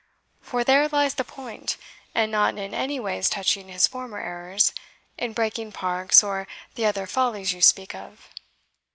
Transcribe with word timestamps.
for 0.41 0.63
there 0.63 0.87
lies 0.87 1.13
the 1.13 1.23
point, 1.23 1.77
and 2.15 2.31
not 2.31 2.57
in 2.57 2.73
any 2.73 2.99
ways 2.99 3.29
touching 3.29 3.67
his 3.67 3.85
former 3.85 4.17
errors, 4.17 4.73
in 5.15 5.31
breaking 5.31 5.71
parks, 5.71 6.23
or 6.23 6.47
the 6.73 6.87
other 6.87 7.05
follies 7.05 7.53
you 7.53 7.61
speak 7.61 7.93
of." 7.93 8.27